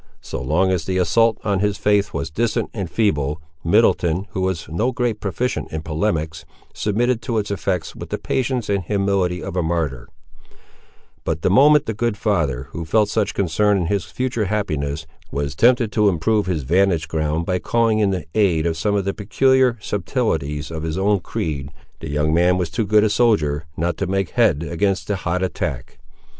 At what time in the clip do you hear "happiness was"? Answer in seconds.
14.45-15.53